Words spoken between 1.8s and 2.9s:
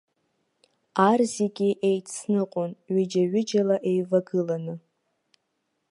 еицныҟәон,